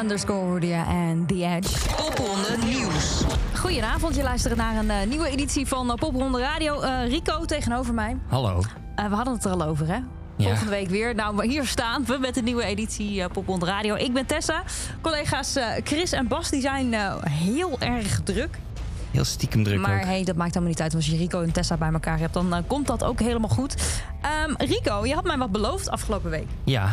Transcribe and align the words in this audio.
Underscore 0.00 0.52
Rudia 0.52 0.86
en 0.86 1.26
The 1.26 1.34
Edge. 1.34 1.94
Popronde 1.96 2.56
Nieuws. 2.64 3.22
Goedenavond, 3.54 4.14
je 4.14 4.22
luistert 4.22 4.56
naar 4.56 4.76
een 4.76 4.90
eh, 4.90 5.06
nieuwe 5.06 5.28
editie 5.28 5.66
van 5.66 5.86
uh, 5.86 5.94
Popronde 5.94 6.38
Radio. 6.40 6.80
Eh, 6.80 7.08
Rico 7.08 7.44
tegenover 7.44 7.94
mij. 7.94 8.16
Hallo. 8.28 8.62
we 8.96 9.14
hadden 9.14 9.34
het 9.34 9.44
er 9.44 9.50
al 9.50 9.62
over, 9.62 9.86
hè? 9.86 9.98
Volgende 10.38 10.70
week 10.70 10.88
weer. 10.88 11.14
Nou, 11.14 11.46
hier 11.46 11.66
staan 11.66 12.04
we 12.04 12.18
met 12.18 12.36
een 12.36 12.44
nieuwe 12.44 12.64
editie 12.64 13.18
uh, 13.18 13.24
Popronde 13.32 13.66
Radio. 13.66 13.94
Ik 13.94 14.12
ben 14.12 14.26
Tessa. 14.26 14.62
Collega's 15.00 15.56
Chris 15.84 16.12
en 16.12 16.28
Bas 16.28 16.50
die 16.50 16.60
zijn 16.60 16.94
heel 17.28 17.80
erg 17.80 18.20
druk. 18.24 18.58
Heel 19.10 19.24
stiekem 19.24 19.64
druk 19.64 19.80
Maar 19.80 19.98
ook. 19.98 20.04
hey, 20.04 20.24
dat 20.24 20.36
maakt 20.36 20.54
helemaal 20.54 20.72
niet 20.72 20.82
uit. 20.82 20.94
Als 20.94 21.06
je 21.06 21.16
Rico 21.16 21.42
en 21.42 21.52
Tessa 21.52 21.76
bij 21.76 21.92
elkaar 21.92 22.18
hebt, 22.18 22.34
dan 22.34 22.64
komt 22.66 22.86
dat 22.86 23.04
ook 23.04 23.20
helemaal 23.20 23.50
goed. 23.50 23.74
Um, 24.46 24.54
Rico, 24.56 25.06
je 25.06 25.14
had 25.14 25.24
mij 25.24 25.38
wat 25.38 25.52
beloofd 25.52 25.90
afgelopen 25.90 26.30
week. 26.30 26.46
Ja, 26.64 26.92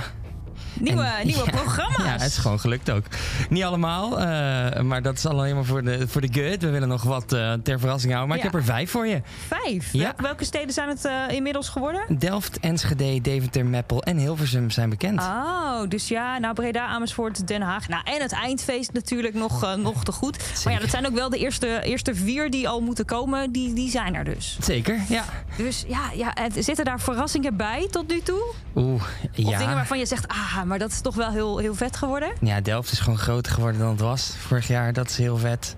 Nieuwe, 0.80 1.04
en, 1.04 1.26
nieuwe 1.26 1.46
ja, 1.52 1.52
programma's. 1.52 2.06
Ja, 2.06 2.12
het 2.12 2.22
is 2.22 2.38
gewoon 2.38 2.60
gelukt 2.60 2.92
ook. 2.92 3.06
Niet 3.50 3.64
allemaal, 3.64 4.12
uh, 4.12 4.82
maar 4.82 5.02
dat 5.02 5.18
is 5.18 5.26
alleen 5.26 5.56
maar 5.56 5.66
voor 5.66 5.84
de, 5.84 6.08
voor 6.08 6.22
de 6.22 6.30
good. 6.32 6.62
We 6.62 6.70
willen 6.70 6.88
nog 6.88 7.04
wat 7.04 7.34
uh, 7.34 7.54
ter 7.54 7.80
verrassing 7.80 8.14
houden. 8.14 8.36
Maar 8.36 8.38
ja. 8.38 8.44
ik 8.46 8.52
heb 8.52 8.62
er 8.62 8.68
vijf 8.68 8.92
voor 8.92 9.08
je. 9.08 9.22
Vijf? 9.48 9.94
Ja. 9.94 10.14
Welke 10.18 10.46
steden 10.46 10.74
zijn 10.74 10.90
het 10.90 11.06
uh, 11.06 11.36
inmiddels 11.36 11.70
geworden? 11.70 12.18
Delft, 12.20 12.60
Enschede, 12.60 13.22
Deventer, 13.22 13.66
Meppel 13.66 14.04
en 14.04 14.18
Hilversum 14.18 14.70
zijn 14.70 14.90
bekend. 14.90 15.20
Oh, 15.20 15.82
dus 15.90 16.08
ja, 16.08 16.38
nou 16.38 16.54
Breda, 16.54 16.86
Amersfoort, 16.86 17.48
Den 17.48 17.62
Haag. 17.62 17.88
Nou, 17.88 18.04
en 18.04 18.22
het 18.22 18.32
eindfeest 18.32 18.94
natuurlijk 18.94 19.34
nog, 19.34 19.78
nog 19.78 20.04
te 20.04 20.12
goed. 20.12 20.42
Zeker. 20.42 20.62
Maar 20.64 20.74
ja, 20.74 20.80
dat 20.80 20.90
zijn 20.90 21.08
ook 21.08 21.14
wel 21.14 21.30
de 21.30 21.38
eerste, 21.38 21.82
eerste 21.84 22.16
vier 22.16 22.50
die 22.50 22.70
al 22.70 22.82
moeten 22.82 23.06
komen. 23.06 23.52
Die, 23.52 23.74
die 23.74 23.90
zijn 23.90 24.16
er 24.16 24.24
dus. 24.24 24.58
Zeker, 24.60 25.02
ja. 25.10 25.24
Dus 25.58 25.84
ja, 25.88 26.12
ja, 26.16 26.34
zitten 26.58 26.86
daar 26.86 27.00
verrassingen 27.00 27.58
bij 27.58 27.88
tot 27.92 28.08
nu 28.08 28.22
toe? 28.22 28.54
Oeh, 28.76 29.04
ja. 29.32 29.48
Of 29.48 29.58
dingen 29.58 29.76
waarvan 29.76 30.00
je 30.00 30.06
zegt, 30.06 30.28
ah, 30.28 30.63
maar 30.64 30.80
dat 30.80 30.92
is 30.92 31.02
toch 31.02 31.16
wel 31.16 31.32
heel, 31.32 31.58
heel 31.58 31.76
vet 31.76 31.98
geworden? 31.98 32.34
Ja, 32.42 32.62
Delft 32.62 32.92
is 32.92 33.00
gewoon 33.00 33.20
groter 33.20 33.52
geworden 33.52 33.80
dan 33.82 33.90
het 33.90 34.00
was 34.00 34.36
vorig 34.40 34.68
jaar. 34.68 34.94
Dat 34.94 35.10
is 35.10 35.18
heel 35.18 35.38
vet. 35.38 35.76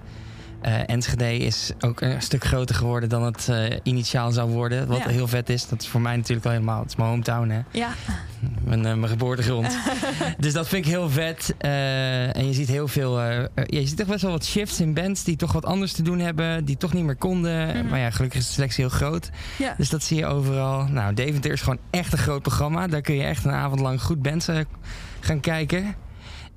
Uh, 0.67 0.89
Enschede 0.89 1.37
is 1.37 1.71
ook 1.79 2.01
een 2.01 2.21
stuk 2.21 2.43
groter 2.43 2.75
geworden 2.75 3.09
dan 3.09 3.23
het 3.23 3.47
uh, 3.49 3.65
initiaal 3.83 4.31
zou 4.31 4.49
worden. 4.49 4.87
Wat 4.87 4.97
ja. 4.97 5.07
heel 5.07 5.27
vet 5.27 5.49
is. 5.49 5.67
Dat 5.67 5.81
is 5.81 5.87
voor 5.87 6.01
mij 6.01 6.15
natuurlijk 6.15 6.45
al 6.45 6.51
helemaal. 6.51 6.79
Het 6.79 6.89
is 6.89 6.95
mijn 6.95 7.09
hometown, 7.09 7.49
hè? 7.49 7.61
Ja. 7.71 7.89
Mijn, 8.63 8.79
uh, 8.79 8.93
mijn 8.93 9.07
geboortegrond. 9.07 9.77
dus 10.37 10.53
dat 10.53 10.67
vind 10.67 10.85
ik 10.85 10.91
heel 10.91 11.09
vet. 11.09 11.55
en 11.57 12.47
je 12.47 12.53
ziet 12.53 12.67
heel 12.67 12.87
veel. 12.87 13.21
je 13.65 13.85
ziet 13.85 13.97
toch 13.97 14.07
best 14.07 14.21
wel 14.21 14.31
wat 14.31 14.45
shifts 14.45 14.79
in 14.79 14.93
bands 14.93 15.23
die 15.23 15.35
toch 15.35 15.51
wat 15.51 15.65
anders 15.65 15.93
te 15.93 16.01
doen 16.01 16.19
hebben. 16.19 16.65
Die 16.65 16.77
toch 16.77 16.93
niet 16.93 17.03
meer 17.03 17.15
konden. 17.15 17.67
Mm 17.67 17.73
-hmm. 17.73 17.89
Maar 17.89 17.99
ja, 17.99 18.09
gelukkig 18.09 18.39
is 18.39 18.47
de 18.47 18.53
selectie 18.53 18.85
heel 18.85 18.93
groot. 18.93 19.29
Ja. 19.57 19.73
Dus 19.77 19.89
dat 19.89 20.03
zie 20.03 20.17
je 20.17 20.25
overal. 20.25 20.85
Nou, 20.85 21.13
Deventer 21.13 21.51
is 21.51 21.61
gewoon 21.61 21.79
echt 21.89 22.11
een 22.11 22.17
groot 22.17 22.41
programma. 22.41 22.87
Daar 22.87 23.01
kun 23.01 23.15
je 23.15 23.23
echt 23.23 23.45
een 23.45 23.51
avond 23.51 23.79
lang 23.79 24.01
goed 24.01 24.21
bands 24.21 24.47
gaan 25.19 25.39
kijken. 25.39 25.95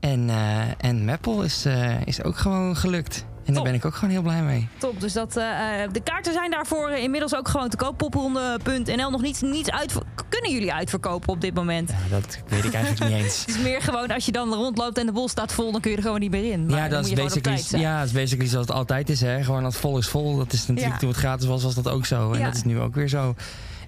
En, 0.00 0.30
en 0.78 1.04
Meppel 1.04 1.42
is, 1.42 1.66
is 2.04 2.22
ook 2.22 2.36
gewoon 2.36 2.76
gelukt. 2.76 3.26
En 3.48 3.54
daar 3.54 3.62
ben 3.62 3.74
ik 3.74 3.84
ook 3.84 3.94
gewoon 3.94 4.10
heel 4.10 4.22
blij 4.22 4.42
mee. 4.42 4.68
Top, 4.78 5.00
dus 5.00 5.12
dat, 5.12 5.36
uh, 5.36 5.44
de 5.92 6.00
kaarten 6.00 6.32
zijn 6.32 6.50
daarvoor 6.50 6.90
inmiddels 6.90 7.34
ook 7.34 7.48
gewoon 7.48 7.68
te 7.68 7.76
koop. 7.76 7.96
Popronde.nl 7.96 9.10
nog 9.10 9.22
niet, 9.22 9.42
niet 9.42 9.70
uit. 9.70 9.94
Kunnen 10.28 10.50
jullie 10.50 10.72
uitverkopen 10.72 11.28
op 11.28 11.40
dit 11.40 11.54
moment? 11.54 11.90
Ja, 11.90 11.96
dat 12.10 12.38
weet 12.48 12.64
ik 12.64 12.72
eigenlijk 12.72 13.12
niet 13.12 13.22
eens. 13.22 13.40
Het 13.46 13.56
is 13.56 13.62
meer 13.62 13.82
gewoon 13.82 14.08
als 14.08 14.24
je 14.24 14.32
dan 14.32 14.54
rondloopt 14.54 14.98
en 14.98 15.06
de 15.06 15.12
bol 15.12 15.28
staat 15.28 15.52
vol, 15.52 15.72
dan 15.72 15.80
kun 15.80 15.90
je 15.90 15.96
er 15.96 16.02
gewoon 16.02 16.20
niet 16.20 16.30
meer 16.30 16.52
in. 16.52 16.66
Maar 16.66 16.78
ja, 16.78 16.88
dat 16.88 17.06
is, 17.06 17.12
basically, 17.12 17.82
ja, 17.82 17.98
dat 17.98 18.06
is 18.06 18.12
basically 18.12 18.48
zoals 18.48 18.66
het 18.66 18.76
altijd 18.76 19.08
is. 19.08 19.20
Hè. 19.20 19.44
Gewoon 19.44 19.64
als 19.64 19.74
het 19.74 19.82
vol 19.82 19.98
is 19.98 20.08
vol. 20.08 20.36
Dat 20.36 20.52
is 20.52 20.66
natuurlijk 20.66 20.94
ja. 20.94 20.98
toen 20.98 21.08
het 21.08 21.18
gratis 21.18 21.46
was, 21.46 21.62
was 21.62 21.74
dat 21.74 21.88
ook 21.88 22.06
zo. 22.06 22.32
En 22.32 22.42
dat 22.42 22.54
is 22.54 22.62
nu 22.62 22.80
ook 22.80 22.94
weer 22.94 23.08
zo. 23.08 23.34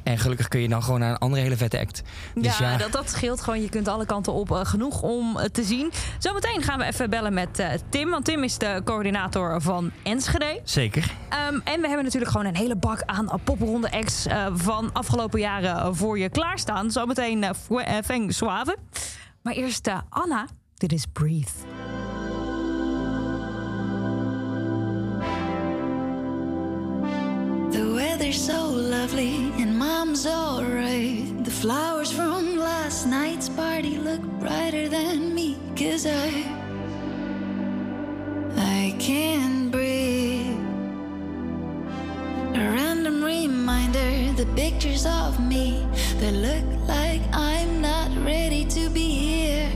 En 0.03 0.19
gelukkig 0.19 0.49
kun 0.49 0.61
je 0.61 0.69
dan 0.69 0.83
gewoon 0.83 1.01
naar 1.01 1.11
een 1.11 1.19
andere 1.19 1.43
hele 1.43 1.57
vette 1.57 1.79
act. 1.79 2.03
Dus 2.35 2.59
ja, 2.59 2.71
ja. 2.71 2.77
Dat, 2.77 2.93
dat 2.93 3.11
scheelt 3.11 3.41
gewoon. 3.41 3.63
Je 3.63 3.69
kunt 3.69 3.89
alle 3.89 4.07
kanten 4.07 4.33
op 4.33 4.51
uh, 4.51 4.61
genoeg 4.63 5.03
om 5.03 5.37
uh, 5.37 5.43
te 5.45 5.63
zien. 5.63 5.93
Zometeen 6.19 6.63
gaan 6.63 6.79
we 6.79 6.85
even 6.85 7.11
bellen 7.11 7.35
met 7.35 7.59
uh, 7.59 7.69
Tim. 7.89 8.11
Want 8.11 8.25
Tim 8.25 8.43
is 8.43 8.59
de 8.59 8.81
coördinator 8.85 9.63
van 9.63 9.91
Enschede. 10.03 10.61
Zeker. 10.65 11.03
Um, 11.49 11.61
en 11.65 11.81
we 11.81 11.87
hebben 11.87 12.05
natuurlijk 12.05 12.31
gewoon 12.31 12.47
een 12.47 12.57
hele 12.57 12.77
bak 12.77 13.03
aan 13.07 13.29
popronde 13.45 13.91
acts 13.91 14.27
van 14.55 14.93
afgelopen 14.93 15.41
jaren 15.41 15.97
voor 15.97 16.19
je 16.19 16.29
klaarstaan. 16.29 16.91
Zometeen 16.91 17.45
Feng 18.05 18.35
Suave. 18.35 18.77
Maar 19.43 19.55
eerst 19.55 19.89
Anna. 20.09 20.47
Dit 20.75 20.93
is 20.93 21.05
Breathe. 21.13 21.51
The 27.71 27.93
weather's 27.95 28.45
so 28.45 28.67
lovely 28.67 29.53
and 29.59 29.70
mom's 29.81 30.27
alright. 30.27 31.43
The 31.43 31.51
flowers 31.51 32.13
from 32.13 32.59
last 32.59 33.07
night's 33.07 33.49
party 33.49 33.97
look 33.97 34.21
brighter 34.39 34.91
than 34.91 35.35
me, 35.35 35.57
cause 35.75 36.05
I. 36.05 36.29
I 38.57 38.95
can't 38.99 39.71
breathe. 39.71 40.59
A 42.61 42.63
random 42.77 43.25
reminder, 43.25 44.11
the 44.35 44.49
pictures 44.55 45.07
of 45.07 45.41
me 45.41 45.89
that 46.21 46.35
look 46.47 46.67
like 46.87 47.23
I'm 47.33 47.81
not 47.81 48.11
ready 48.23 48.67
to 48.77 48.91
be 48.91 49.09
here, 49.27 49.73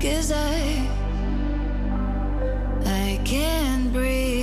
cause 0.00 0.32
I. 0.32 0.58
I 2.86 3.20
can't 3.26 3.92
breathe. 3.92 4.37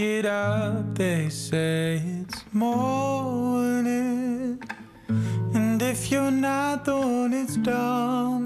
get 0.00 0.24
up, 0.24 0.94
they 0.94 1.28
say 1.28 2.00
it's 2.22 2.42
morning. 2.54 4.58
And 5.52 5.82
if 5.82 6.10
you're 6.10 6.30
not 6.30 6.86
the 6.86 7.28
it's 7.34 7.56
dawn. 7.56 8.39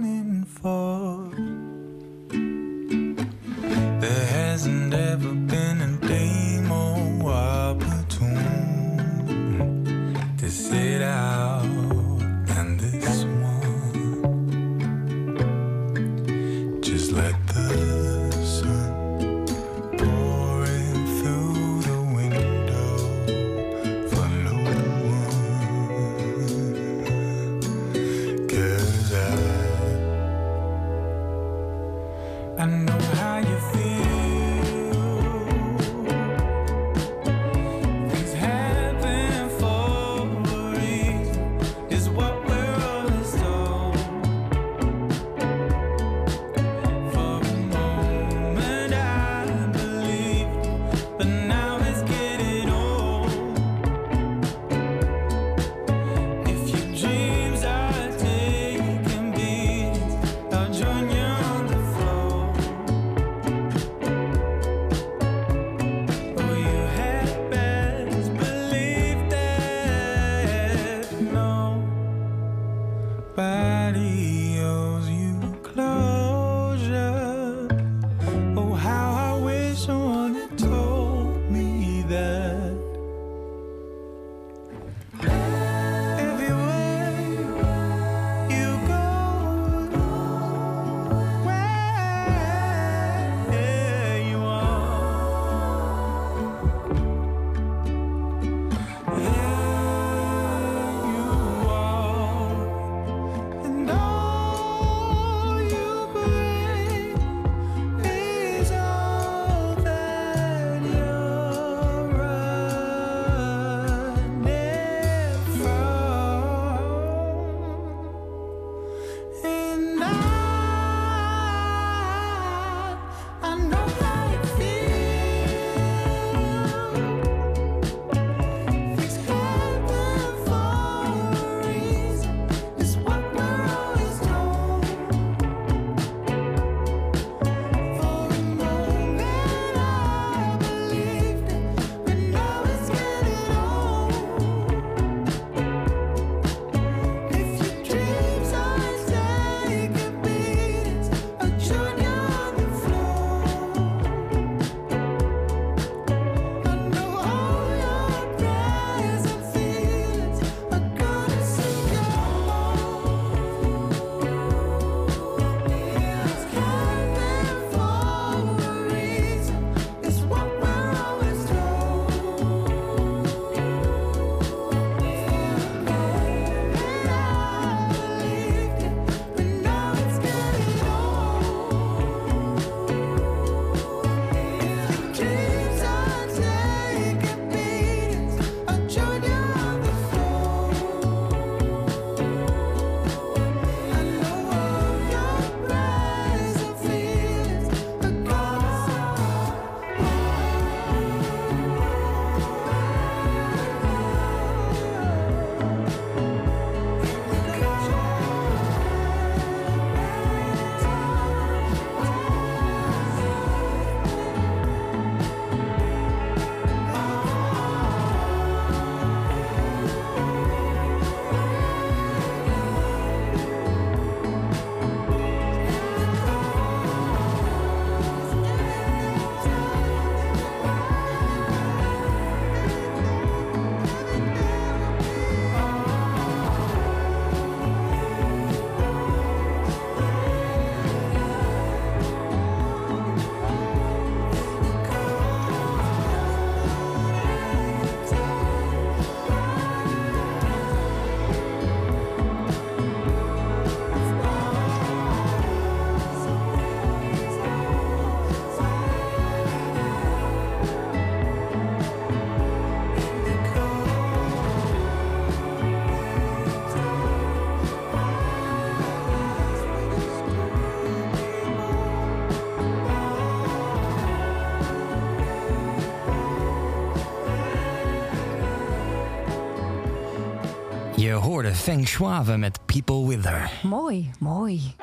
hoorde 281.15 281.55
Feng 281.55 281.89
Shuave 281.89 282.37
met 282.37 282.59
People 282.67 283.07
With 283.09 283.25
Her. 283.25 283.51
Mooi, 283.63 284.11
mooi. 284.19 284.75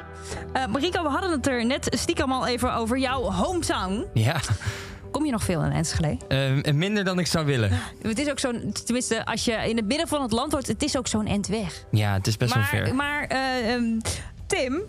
Uh, 0.55 0.65
Marika, 0.65 1.03
we 1.03 1.09
hadden 1.09 1.31
het 1.31 1.47
er 1.47 1.65
net 1.65 1.87
stiekem 1.89 2.31
al 2.31 2.47
even 2.47 2.73
over 2.73 2.97
jouw 2.97 3.31
hometown. 3.31 4.05
Ja. 4.13 4.39
Kom 5.11 5.25
je 5.25 5.31
nog 5.31 5.43
veel 5.43 5.63
in 5.63 5.71
Enschede? 5.71 6.17
Uh, 6.29 6.73
minder 6.73 7.03
dan 7.03 7.19
ik 7.19 7.27
zou 7.27 7.45
willen. 7.45 7.71
Het 8.01 8.19
is 8.19 8.29
ook 8.29 8.39
zo'n, 8.39 8.73
tenminste, 8.85 9.25
als 9.25 9.45
je 9.45 9.51
in 9.51 9.77
het 9.77 9.85
midden 9.85 10.07
van 10.07 10.21
het 10.21 10.31
land 10.31 10.51
wordt, 10.51 10.67
het 10.67 10.83
is 10.83 10.97
ook 10.97 11.07
zo'n 11.07 11.27
end 11.27 11.47
weg. 11.47 11.85
Ja, 11.91 12.13
het 12.13 12.27
is 12.27 12.37
best 12.37 12.53
wel 12.53 12.63
ver. 12.63 12.95
Maar 12.95 13.23
eh, 13.23 13.73
ehm, 13.73 13.99
Tim. 14.47 14.81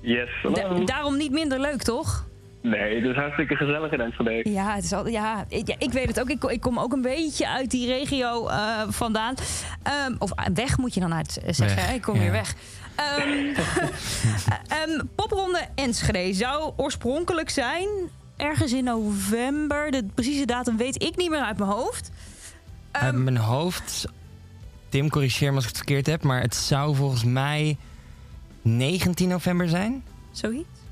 Yes. 0.00 0.28
Daarom 0.84 1.16
niet 1.16 1.32
minder 1.32 1.60
leuk, 1.60 1.82
toch? 1.82 2.23
Nee, 2.64 2.94
het 2.94 3.04
is 3.04 3.16
hartstikke 3.16 3.56
gezellig 3.56 3.92
in 3.92 4.00
Enschede. 4.00 4.50
Ja, 4.50 4.74
het 4.74 4.84
is 4.84 4.92
al, 4.92 5.08
ja, 5.08 5.44
ik, 5.48 5.68
ja, 5.68 5.74
ik 5.78 5.92
weet 5.92 6.06
het 6.06 6.20
ook. 6.20 6.30
Ik, 6.30 6.44
ik 6.44 6.60
kom 6.60 6.78
ook 6.78 6.92
een 6.92 7.02
beetje 7.02 7.48
uit 7.48 7.70
die 7.70 7.86
regio 7.86 8.48
eh, 8.48 8.82
vandaan. 8.88 9.34
Ehm, 9.82 10.14
of 10.18 10.32
ah, 10.32 10.46
weg 10.54 10.78
moet 10.78 10.94
je 10.94 11.00
dan 11.00 11.14
uit 11.14 11.38
eh, 11.38 11.52
zeggen. 11.52 11.76
Weg? 11.76 11.94
Ik 11.94 12.02
kom 12.02 12.14
ja. 12.14 12.20
weer 12.20 12.30
weg. 12.30 12.54
Ehm, 12.94 13.54
ehm, 14.78 15.04
popronde 15.14 15.60
Enschede 15.74 16.32
zou 16.32 16.72
oorspronkelijk 16.76 17.50
zijn 17.50 17.88
ergens 18.36 18.72
in 18.72 18.84
november. 18.84 19.90
De 19.90 20.04
precieze 20.14 20.44
datum 20.44 20.76
weet 20.76 21.02
ik 21.02 21.16
niet 21.16 21.30
meer 21.30 21.44
uit 21.44 21.58
mijn 21.58 21.70
hoofd. 21.70 22.10
Uit 22.90 23.14
mijn 23.14 23.36
hoofd, 23.36 24.06
Tim, 24.88 25.10
corrigeer 25.10 25.50
me 25.50 25.54
als 25.54 25.64
ik 25.64 25.70
het 25.70 25.78
verkeerd 25.78 26.06
heb, 26.06 26.22
maar 26.22 26.40
het 26.40 26.54
zou 26.54 26.96
volgens 26.96 27.24
mij 27.24 27.76
19 28.62 29.28
november 29.28 29.68
zijn. 29.68 30.04
zoiets? 30.32 30.83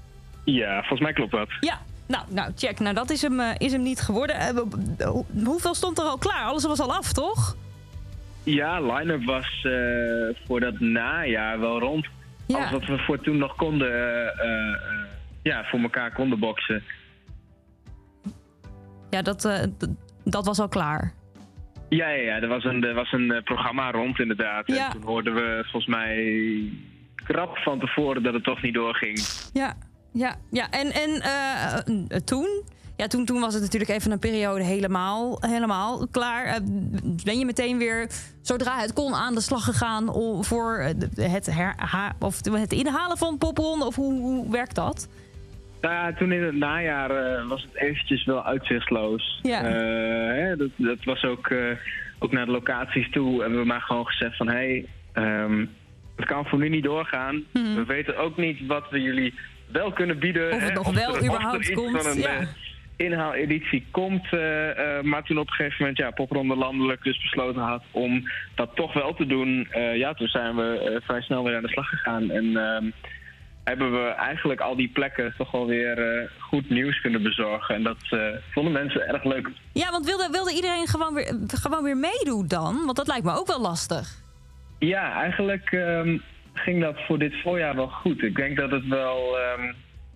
Ja, 0.44 0.78
volgens 0.78 1.00
mij 1.00 1.12
klopt 1.12 1.32
dat. 1.32 1.48
Ja, 1.60 1.80
nou, 2.06 2.24
nou 2.30 2.52
check. 2.56 2.78
Nou, 2.80 2.94
dat 2.94 3.10
is 3.10 3.22
hem, 3.22 3.40
eh, 3.40 3.50
is 3.58 3.72
hem 3.72 3.82
niet 3.82 4.00
geworden. 4.00 4.36
Eh, 4.36 4.56
ho- 5.06 5.26
hoeveel 5.44 5.74
stond 5.74 5.98
er 5.98 6.04
al 6.04 6.18
klaar? 6.18 6.44
Alles 6.44 6.64
was 6.64 6.80
al 6.80 6.92
af, 6.94 7.12
toch? 7.12 7.56
Ja, 8.44 8.80
line-up 8.80 9.24
was 9.24 9.64
eh, 9.64 10.46
voor 10.46 10.60
dat 10.60 10.80
najaar 10.80 11.60
wel 11.60 11.78
rond. 11.80 12.06
Ja. 12.46 12.56
Alles 12.58 12.70
wat 12.70 12.84
we 12.86 12.98
voor 12.98 13.20
toen 13.20 13.38
nog 13.38 13.54
konden, 13.56 13.92
eh, 13.92 14.26
eh, 14.46 14.78
ja, 15.42 15.64
voor 15.64 15.80
elkaar 15.80 16.12
konden 16.12 16.38
boksen. 16.38 16.82
Ja, 19.10 19.22
dat, 19.22 19.44
eh, 19.44 19.62
dat 20.24 20.46
was 20.46 20.58
al 20.58 20.68
klaar. 20.68 21.12
Ja, 21.88 22.08
ja, 22.08 22.22
ja 22.22 22.40
er 22.40 22.48
was 22.48 22.64
een, 22.64 22.84
er 22.84 22.94
was 22.94 23.12
een 23.12 23.32
eh, 23.32 23.42
programma 23.42 23.90
rond 23.90 24.18
inderdaad. 24.18 24.66
Ja. 24.66 24.86
En 24.86 24.92
toen 24.92 25.02
hoorden 25.02 25.34
we 25.34 25.58
volgens 25.62 25.86
mij 25.94 26.32
krap 27.14 27.56
van 27.58 27.78
tevoren 27.80 28.22
dat 28.22 28.34
het 28.34 28.44
toch 28.44 28.62
niet 28.62 28.74
doorging. 28.74 29.18
Ja, 29.52 29.74
ja, 30.12 30.34
ja. 30.50 30.70
En, 30.70 30.92
en 30.92 31.20
eh, 31.20 31.76
eh, 31.76 32.20
toen? 32.24 32.62
Ja, 32.96 33.06
toen, 33.06 33.24
toen 33.24 33.40
was 33.40 33.54
het 33.54 33.62
natuurlijk 33.62 33.90
even 33.90 34.10
een 34.10 34.18
periode 34.18 34.64
helemaal, 34.64 35.38
helemaal 35.40 36.08
klaar. 36.10 36.44
Eh, 36.44 36.56
ben 37.24 37.38
je 37.38 37.44
meteen 37.44 37.78
weer, 37.78 38.10
zodra 38.42 38.78
het 38.80 38.92
kon, 38.92 39.14
aan 39.14 39.34
de 39.34 39.40
slag 39.40 39.64
gegaan 39.64 40.08
om, 40.08 40.44
voor 40.44 40.78
het, 41.16 41.46
herha- 41.46 42.14
of 42.18 42.44
het 42.44 42.72
inhalen 42.72 43.16
van 43.16 43.38
popronde? 43.38 43.84
Of 43.84 43.94
hoe, 43.94 44.20
hoe 44.20 44.50
werkt 44.50 44.74
dat? 44.74 45.08
Nou 45.80 45.94
ja, 45.94 46.12
toen 46.12 46.32
in 46.32 46.42
het 46.42 46.54
najaar 46.54 47.46
was 47.46 47.62
het 47.62 47.82
eventjes 47.82 48.24
wel 48.24 48.44
uitzichtloos. 48.44 49.40
Ja. 49.42 49.62
Hè, 49.62 50.56
dat, 50.56 50.70
dat 50.76 51.04
was 51.04 51.24
ook, 51.24 51.50
ook 52.18 52.32
naar 52.32 52.46
de 52.46 52.52
locaties 52.52 53.10
toe. 53.10 53.40
Hebben 53.40 53.58
we 53.58 53.66
maar 53.66 53.80
gewoon 53.80 54.06
gezegd 54.06 54.36
van... 54.36 54.48
hé, 54.48 54.54
hey, 54.54 54.86
ehm, 55.12 55.66
het 56.16 56.26
kan 56.26 56.44
voor 56.44 56.58
nu 56.58 56.68
niet 56.68 56.84
doorgaan. 56.84 57.44
We 57.52 57.84
weten 57.86 58.16
ook 58.16 58.36
niet 58.36 58.66
wat 58.66 58.90
we 58.90 59.00
jullie 59.00 59.34
wel 59.72 59.92
kunnen 59.92 60.18
bieden. 60.18 60.52
Of 60.52 60.60
het 60.60 60.68
hè, 60.68 60.74
nog 60.74 60.94
wel 60.94 61.16
er 61.16 61.24
überhaupt 61.24 61.72
komt, 61.72 62.04
een 62.04 62.18
ja. 62.18 62.38
eh, 62.38 62.46
inhaaleditie 62.96 63.86
komt. 63.90 64.32
eh, 64.32 64.96
eh, 64.98 65.04
maar 65.04 65.22
toen 65.22 65.38
op 65.38 65.46
een 65.46 65.52
gegeven 65.52 65.76
moment 65.78 65.98
ja, 65.98 66.10
Popronde 66.10 66.56
Landelijk 66.56 67.02
dus 67.02 67.22
besloten 67.22 67.62
had... 67.62 67.82
om 67.90 68.28
dat 68.54 68.70
toch 68.74 68.92
wel 68.92 69.14
te 69.14 69.26
doen. 69.26 69.68
ja, 69.94 70.14
toen 70.14 70.28
zijn 70.28 70.56
we 70.56 71.00
vrij 71.04 71.20
snel 71.20 71.44
weer 71.44 71.56
aan 71.56 71.62
de 71.62 71.68
slag 71.68 71.88
gegaan. 71.88 72.30
En... 72.30 72.56
ehm, 72.56 72.90
hebben 73.64 73.92
we 73.92 74.08
eigenlijk 74.08 74.60
al 74.60 74.76
die 74.76 74.88
plekken 74.88 75.34
toch 75.38 75.50
wel 75.50 75.66
weer 75.66 76.28
goed 76.38 76.70
nieuws 76.70 77.00
kunnen 77.00 77.22
bezorgen. 77.22 77.74
En 77.74 77.82
dat 77.82 77.96
vonden 78.50 78.72
mensen 78.72 79.08
erg 79.08 79.24
leuk. 79.24 79.48
Ja, 79.72 79.90
want 79.90 80.06
wilde, 80.06 80.28
wilde 80.30 80.54
iedereen 80.54 80.86
gewoon 80.86 81.14
weer, 81.14 81.36
gewoon 81.46 81.82
weer 81.82 81.96
meedoen 81.96 82.46
dan? 82.46 82.82
Want 82.84 82.96
dat 82.96 83.06
lijkt 83.06 83.24
me 83.24 83.32
ook 83.32 83.46
wel 83.46 83.60
lastig. 83.60 84.22
Ja, 84.78 85.12
eigenlijk 85.12 85.72
ehm, 85.72 86.18
ging 86.52 86.80
dat 86.80 87.00
voor 87.06 87.18
dit 87.18 87.40
voorjaar 87.42 87.76
wel 87.76 87.88
goed. 87.88 88.22
Ik 88.22 88.36
denk 88.36 88.56
dat 88.56 88.70
het 88.70 88.86
wel 88.86 89.38
ehm, 89.38 89.72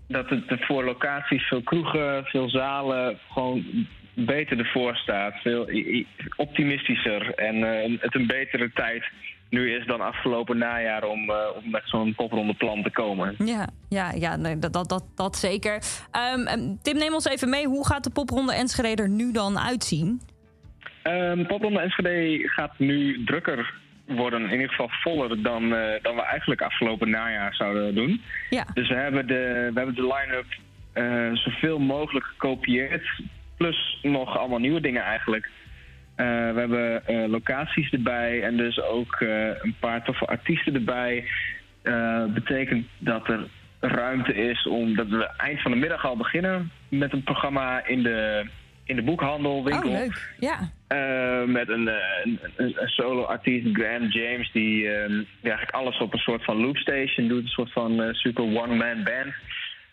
dat 0.09 0.29
het 0.29 0.65
voor 0.65 0.85
locaties, 0.85 1.49
veel 1.49 1.63
kroegen, 1.63 2.25
veel 2.25 2.49
zalen 2.49 3.19
gewoon 3.33 3.65
beter 4.15 4.59
ervoor 4.59 4.97
staat. 4.97 5.35
Veel 5.35 5.69
optimistischer 6.37 7.35
en 7.35 7.65
eh, 7.65 7.99
het 8.01 8.15
een 8.15 8.27
betere 8.27 8.71
tijd 8.75 9.05
nu 9.51 9.75
is 9.75 9.87
dan 9.87 10.01
afgelopen 10.01 10.59
najaar 10.59 11.05
om, 11.05 11.31
eh, 11.31 11.37
om 11.57 11.71
met 11.71 11.83
zo'n 11.85 12.15
popronde 12.15 12.55
plan 12.55 12.83
te 12.83 12.91
komen. 12.91 13.35
Ja, 13.45 13.69
ja, 13.89 14.13
ja 14.13 14.37
nee, 14.37 14.59
dat, 14.59 14.73
dat, 14.73 14.89
dat, 14.89 15.05
dat 15.15 15.37
zeker. 15.37 15.83
Ehm, 16.11 16.47
ehm, 16.47 16.75
Tim, 16.83 16.97
neem 16.97 17.15
ons 17.15 17.29
even 17.29 17.49
mee. 17.49 17.67
Hoe 17.67 17.87
gaat 17.87 18.05
de 18.05 18.11
popronde 18.11 18.55
Enschede 18.55 19.03
er 19.03 19.09
nu 19.09 19.33
dan 19.33 19.59
uitzien? 19.59 20.21
Ehm 21.03 21.47
Popronde 21.47 21.81
Enschede 21.81 22.49
gaat 22.49 22.79
nu 22.79 23.25
drukker 23.25 23.75
worden. 24.07 24.45
In 24.45 24.51
ieder 24.51 24.69
geval 24.69 24.91
voller 24.91 25.43
dan, 25.43 25.75
eh, 25.75 26.03
dan 26.03 26.15
we 26.15 26.23
eigenlijk 26.23 26.63
afgelopen 26.63 27.11
najaar 27.11 27.55
zouden 27.55 27.95
doen. 27.95 28.23
Ja, 28.51 28.67
Dus 28.75 28.89
we 28.89 28.95
hebben 28.95 29.27
de, 29.27 29.71
we 29.73 29.79
hebben 29.79 29.95
de 29.95 30.15
line-up 30.15 30.47
eh, 30.93 31.33
zoveel 31.33 31.79
mogelijk 31.79 32.25
gekopieerd. 32.25 33.21
Plus 33.57 33.99
nog 34.03 34.39
allemaal 34.39 34.59
nieuwe 34.59 34.81
dingen 34.81 35.03
eigenlijk. 35.03 35.51
Eh, 36.15 36.27
we 36.27 36.59
hebben 36.59 37.03
locaties 37.31 37.91
erbij 37.91 38.43
en 38.43 38.57
dus 38.57 38.81
ook 38.81 39.21
een 39.21 39.77
paar 39.81 40.05
toffe 40.05 40.27
artiesten 40.27 40.75
erbij. 40.75 41.25
Betekent 42.35 42.87
dat 42.99 43.29
er 43.29 43.47
ruimte 43.81 44.35
is 44.35 44.67
om 44.67 44.97
dat 44.97 45.09
we 45.09 45.31
eind 45.37 45.63
van 45.63 45.71
de 45.71 45.77
middag 45.77 46.05
al 46.05 46.17
beginnen 46.17 46.71
met 46.89 47.13
een 47.13 47.23
programma 47.23 47.87
in 47.87 48.03
de, 48.03 48.47
in 48.85 48.97
de 48.97 49.03
boekhandel, 49.03 49.65
winkel. 49.65 49.91
oh 49.91 49.99
leuk. 49.99 50.35
Ja, 50.39 50.71
Eh, 50.87 51.45
met 51.45 51.69
een, 51.69 51.89
eh, 51.89 52.25
een, 52.25 52.41
een, 52.57 52.83
een 52.83 52.89
solo-artiest, 52.89 53.67
Graham 53.73 54.07
James, 54.07 54.53
die, 54.53 54.91
eh, 54.91 55.09
die 55.09 55.51
eigenlijk 55.51 55.71
alles 55.71 55.99
op 55.99 56.13
een 56.13 56.19
soort 56.19 56.45
van 56.45 56.57
loopstation 56.57 57.29
doet. 57.29 57.43
Een 57.43 57.49
soort 57.49 57.73
van 57.73 58.03
eh, 58.03 58.13
super 58.13 58.45
one-man 58.45 59.05
band. 59.05 59.35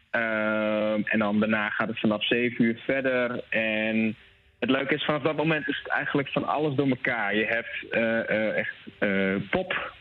Eh, 0.09 1.13
en 1.13 1.19
dan 1.19 1.39
daarna 1.39 1.69
gaat 1.69 1.87
het 1.87 1.99
vanaf 1.99 2.25
7 2.25 2.65
uur 2.65 2.79
verder. 2.85 3.43
En 3.49 4.15
het 4.59 4.69
leuke 4.69 4.93
is, 4.93 5.03
vanaf 5.03 5.21
dat 5.21 5.35
moment 5.35 5.67
is 5.67 5.77
het 5.83 5.87
eigenlijk 5.87 6.29
van 6.29 6.47
alles 6.47 6.75
door 6.75 6.89
elkaar. 6.89 7.35
Je 7.35 7.45
hebt 7.45 7.89
echt 8.55 8.75
pop, 9.49 9.93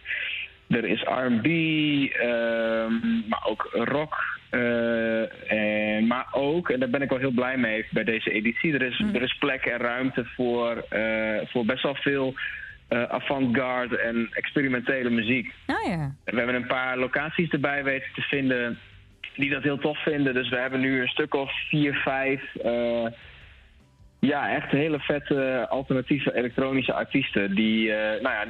er 0.68 0.84
is 0.84 1.02
R&B, 1.02 1.46
ehm, 1.46 3.28
maar 3.28 3.42
ook 3.44 3.68
rock. 3.72 4.40
eh, 4.50 5.52
en, 5.52 6.06
maar 6.06 6.26
ook, 6.30 6.70
en 6.70 6.80
daar 6.80 6.90
ben 6.90 7.02
ik 7.02 7.08
wel 7.08 7.18
heel 7.18 7.30
blij 7.30 7.56
mee 7.56 7.86
bij 7.90 8.04
deze 8.04 8.30
editie... 8.30 8.74
er 8.74 8.82
is, 8.82 9.04
er 9.12 9.22
is 9.22 9.36
plek 9.38 9.64
en 9.64 9.78
ruimte 9.78 10.24
voor, 10.24 10.84
eh, 10.88 11.46
voor 11.46 11.64
best 11.64 11.82
wel 11.82 11.94
veel 11.94 12.34
eh, 12.88 13.02
avant-garde 13.02 13.98
en 13.98 14.28
experimentele 14.32 15.10
muziek. 15.10 15.52
ah 15.66 15.88
ja. 15.88 16.14
We 16.24 16.36
hebben 16.36 16.54
een 16.54 16.66
paar 16.66 16.98
locaties 16.98 17.50
erbij 17.50 17.84
weten 17.84 18.08
te 18.14 18.20
vinden 18.20 18.78
die 19.36 19.50
dat 19.50 19.62
heel 19.62 19.78
tof 19.78 20.02
vinden. 20.02 20.34
Dus 20.34 20.48
we 20.48 20.56
hebben 20.56 20.80
nu 20.80 21.00
een 21.00 21.08
stuk 21.08 21.34
of 21.34 21.52
vier, 21.68 21.94
vijf... 21.94 22.42
ja, 24.20 24.54
echt 24.54 24.70
hele 24.70 24.98
vette 24.98 25.66
alternatieve 25.68 26.34
elektronische 26.34 26.92
artiesten... 26.92 27.54
die, 27.54 27.88
nou 28.20 28.30
ja... 28.30 28.46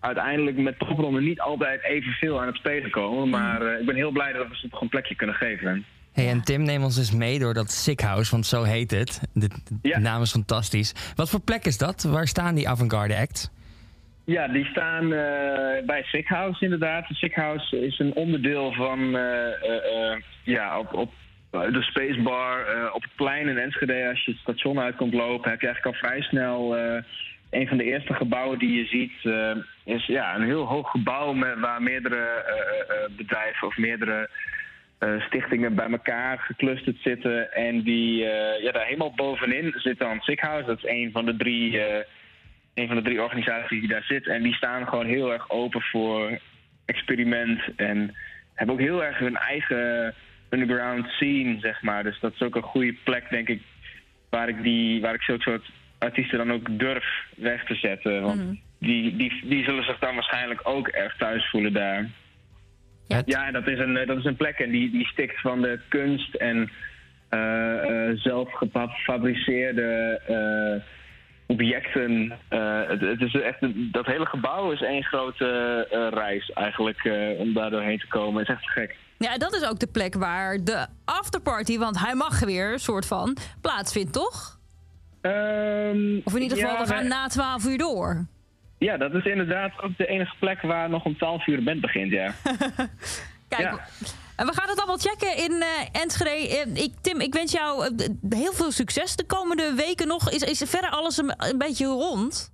uiteindelijk 0.00 0.56
met 0.56 0.76
popronde 0.78 1.20
niet 1.20 1.40
altijd 1.40 1.84
evenveel 1.84 2.40
aan 2.40 2.46
het 2.46 2.56
spelen 2.56 2.90
komen. 2.90 3.28
Maar 3.28 3.62
eh, 3.62 3.80
ik 3.80 3.86
ben 3.86 3.94
heel 3.94 4.10
blij 4.10 4.32
dat 4.32 4.48
we 4.48 4.56
ze 4.56 4.68
toch 4.68 4.80
een 4.80 4.88
plekje 4.88 5.14
kunnen 5.14 5.36
geven. 5.36 5.84
Hey, 6.12 6.28
en 6.28 6.42
Tim, 6.42 6.62
neem 6.62 6.82
ons 6.82 6.94
dus 6.96 7.12
mee 7.12 7.38
door 7.38 7.54
dat 7.54 7.70
Sick 7.70 8.00
House, 8.00 8.30
want 8.30 8.46
zo 8.46 8.62
heet 8.62 8.90
het. 8.90 9.20
De, 9.32 9.48
Ja. 9.82 9.98
naam 9.98 10.22
is 10.22 10.30
fantastisch. 10.30 11.12
Wat 11.14 11.30
voor 11.30 11.40
plek 11.40 11.64
is 11.64 11.78
dat? 11.78 12.02
Waar 12.02 12.26
staan 12.26 12.54
die 12.54 12.68
avant-garde 12.68 13.16
acts? 13.16 13.50
Ja, 14.24 14.48
die 14.48 14.64
staan 14.64 15.02
eh, 15.12 15.84
bij 15.86 16.02
Sick 16.02 16.28
House 16.28 16.64
inderdaad. 16.64 17.06
Sick 17.08 17.34
House 17.34 17.86
is 17.86 17.98
een 17.98 18.14
onderdeel 18.14 18.72
van 18.72 19.16
eh, 19.16 20.16
ja, 20.44 20.78
op, 20.78 20.92
op 20.94 21.12
de 21.50 21.82
Spacebar 21.82 22.64
op 22.92 23.02
het 23.02 23.14
plein 23.16 23.48
in 23.48 23.58
Enschede. 23.58 24.08
Als 24.08 24.24
je 24.24 24.30
het 24.30 24.40
station 24.40 24.80
uit 24.80 24.96
komt 24.96 25.14
lopen, 25.14 25.50
heb 25.50 25.60
je 25.60 25.66
eigenlijk 25.66 25.96
al 25.96 26.08
vrij 26.08 26.20
snel 26.22 26.76
een 27.50 27.68
van 27.68 27.76
de 27.76 27.84
eerste 27.84 28.14
gebouwen 28.14 28.58
die 28.58 28.72
je 28.72 28.86
ziet. 28.86 29.12
eh, 29.22 29.56
is 29.84 30.06
ja, 30.06 30.34
een 30.34 30.44
heel 30.44 30.64
hoog 30.64 30.90
gebouw 30.90 31.32
met, 31.32 31.58
waar 31.58 31.82
meerdere 31.82 32.16
eh, 32.16 32.80
eh, 32.80 33.10
bedrijven 33.16 33.66
of 33.66 33.76
meerdere 33.76 34.30
stichtingen 35.18 35.74
bij 35.74 35.90
elkaar 35.90 36.38
geclusterd 36.38 36.96
zitten. 37.02 37.52
En 37.52 37.82
die, 37.82 38.16
ja, 38.62 38.72
daar 38.72 38.84
helemaal 38.84 39.14
bovenin 39.14 39.72
zit 39.76 39.98
dan 39.98 40.20
Sick 40.20 40.40
House. 40.40 40.66
Dat 40.66 40.78
is 40.78 40.90
een 40.90 41.10
van 41.12 41.24
de 41.24 41.36
drie. 41.36 41.80
een 42.74 42.86
van 42.86 42.96
de 42.96 43.02
drie 43.02 43.22
organisaties 43.22 43.80
die 43.80 43.88
daar 43.88 44.02
zit. 44.02 44.26
En 44.26 44.42
die 44.42 44.54
staan 44.54 44.88
gewoon 44.88 45.06
heel 45.06 45.32
erg 45.32 45.50
open 45.50 45.82
voor 45.82 46.38
experiment. 46.84 47.60
En 47.76 48.14
hebben 48.54 48.74
ook 48.74 48.80
heel 48.80 49.04
erg 49.04 49.18
hun 49.18 49.36
eigen 49.36 50.14
underground 50.50 51.06
scene, 51.06 51.60
zeg 51.60 51.82
maar. 51.82 52.02
Dus 52.02 52.20
dat 52.20 52.32
is 52.32 52.42
ook 52.42 52.56
een 52.56 52.62
goede 52.62 52.94
plek, 53.04 53.30
denk 53.30 53.48
ik, 53.48 53.62
waar 54.30 54.48
ik, 54.48 54.62
die, 54.62 55.00
waar 55.00 55.14
ik 55.14 55.22
zulke 55.22 55.42
soort 55.42 55.70
artiesten 55.98 56.38
dan 56.38 56.52
ook 56.52 56.78
durf 56.78 57.04
weg 57.36 57.64
te 57.64 57.74
zetten. 57.74 58.22
Want 58.22 58.40
die, 58.78 59.16
die, 59.16 59.42
die 59.44 59.64
zullen 59.64 59.84
zich 59.84 59.98
dan 59.98 60.14
waarschijnlijk 60.14 60.60
ook 60.62 60.88
erg 60.88 61.16
thuis 61.16 61.50
voelen 61.50 61.72
daar. 61.72 62.08
Ja. 63.06 63.22
Ja, 63.24 63.46
en 63.46 63.52
dat 63.52 63.66
is 63.68 63.78
een, 63.78 64.06
dat 64.06 64.18
is 64.18 64.24
een 64.24 64.36
plek 64.36 64.58
en 64.58 64.70
die, 64.70 64.90
die 64.90 65.06
stikt 65.06 65.40
van 65.40 65.62
de 65.62 65.80
kunst 65.88 66.34
en 66.34 66.70
zelf 68.18 68.52
gefabriceerde 68.52 70.20
eh, 70.26 70.82
objecten. 71.46 72.32
Het, 72.88 73.00
het 73.00 73.20
is 73.20 73.34
echt, 73.40 73.62
een- 73.62 73.88
dat 73.92 74.06
hele 74.06 74.26
gebouw 74.26 74.70
is 74.72 74.82
één 74.82 75.02
grote 75.04 75.86
reis 76.14 76.50
eigenlijk 76.50 77.08
om 77.38 77.52
daar 77.54 77.70
doorheen 77.70 77.98
te 77.98 78.08
komen. 78.08 78.40
Het 78.40 78.48
is 78.48 78.54
echt 78.54 78.70
gek. 78.70 78.96
Ja, 79.18 79.38
dat 79.38 79.54
is 79.54 79.68
ook 79.68 79.78
de 79.78 79.86
plek 79.92 80.14
waar 80.14 80.58
de 80.64 80.86
afterparty, 81.04 81.78
want 81.78 81.98
hij 82.04 82.14
mag 82.14 82.40
weer, 82.40 82.78
soort 82.78 83.06
van, 83.06 83.36
plaatsvindt, 83.60 84.12
toch? 84.12 84.57
Ehm, 85.20 86.20
Of 86.24 86.34
in 86.34 86.42
ieder 86.42 86.58
geval, 86.58 86.72
ja, 86.72 86.80
we 86.80 86.86
gaan 86.86 87.08
na 87.08 87.26
12 87.28 87.64
uur 87.66 87.78
door. 87.78 88.26
Ja, 88.78 88.96
dat 88.96 89.14
is 89.14 89.24
inderdaad 89.24 89.82
ook 89.82 89.96
de 89.96 90.06
enige 90.06 90.34
plek 90.38 90.62
waar 90.62 90.90
nog 90.90 91.04
om 91.04 91.16
12 91.16 91.46
uur 91.46 91.56
de 91.56 91.62
band 91.62 91.80
begint, 91.80 92.10
ja. 92.12 92.34
Kijk, 93.48 93.62
Ja. 93.62 93.78
we 94.46 94.52
gaan 94.52 94.68
het 94.68 94.78
allemaal 94.78 94.98
checken 94.98 95.36
in 95.36 95.62
eh 95.62 96.00
Enschede. 96.02 96.30
Eh, 96.58 96.82
ik, 96.84 96.92
Tim, 97.00 97.20
ik 97.20 97.34
wens 97.34 97.52
jou 97.52 97.84
eh, 97.86 98.06
heel 98.38 98.52
veel 98.52 98.70
succes 98.70 99.16
de 99.16 99.24
komende 99.26 99.74
weken 99.76 100.06
nog. 100.06 100.30
Is, 100.30 100.42
is 100.42 100.70
verder 100.70 100.90
alles 100.90 101.16
een, 101.16 101.32
een 101.36 101.58
beetje 101.58 101.86
rond? 101.86 102.52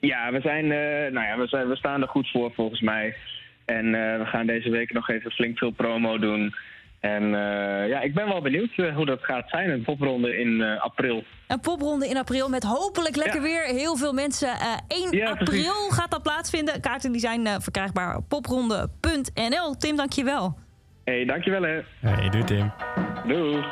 Ja, 0.00 0.32
we, 0.32 0.40
zijn, 0.40 0.64
eh, 0.64 1.12
nou 1.12 1.26
ja, 1.26 1.38
we, 1.38 1.46
zijn, 1.46 1.68
we 1.68 1.76
staan 1.76 2.02
er 2.02 2.08
goed 2.08 2.30
voor 2.30 2.52
volgens 2.54 2.80
mij. 2.80 3.16
En 3.64 3.90
we 3.90 4.24
gaan 4.24 4.46
deze 4.46 4.70
week 4.70 4.92
nog 4.92 5.08
even 5.08 5.30
flink 5.30 5.58
veel 5.58 5.70
promo 5.70 6.18
doen. 6.18 6.54
En 7.00 7.22
eh, 7.22 7.88
ja, 7.88 8.00
ik 8.00 8.14
ben 8.14 8.28
wel 8.28 8.40
benieuwd 8.42 8.70
eh, 8.76 8.94
hoe 8.96 9.06
dat 9.06 9.18
gaat 9.22 9.48
zijn. 9.48 9.70
Een 9.70 9.82
popronde 9.82 10.38
in 10.38 10.62
eh, 10.62 10.80
april. 10.82 11.22
Een 11.46 11.60
popronde 11.60 12.08
in 12.08 12.16
april 12.16 12.48
met 12.48 12.62
hopelijk 12.62 13.16
lekker 13.16 13.36
Ja. 13.36 13.42
weer 13.46 13.64
heel 13.64 13.96
veel 13.96 14.12
mensen. 14.12 14.48
Eh 14.48 14.76
1 14.88 15.10
Ja, 15.16 15.30
april 15.30 15.44
precies. 15.44 15.70
gaat 15.88 16.10
dat 16.10 16.22
plaatsvinden. 16.22 16.80
Kaarten 16.80 17.12
die 17.12 17.20
zijn 17.20 17.46
eh, 17.46 17.54
verkrijgbaar 17.58 18.16
op 18.16 18.28
popronde.nl. 18.28 19.74
Tim, 19.78 19.96
dankjewel. 19.96 20.58
Hé, 21.04 21.14
hey, 21.14 21.24
dankjewel 21.24 21.62
hè. 21.62 21.80
Hey, 22.00 22.28
doe 22.28 22.44
Tim. 22.44 22.72
Doei. 23.26 23.64